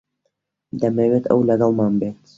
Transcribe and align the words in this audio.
دەمەوێت 0.81 1.23
ئەو 1.29 1.39
لەگەڵمان 1.49 1.93
بێت. 1.99 2.19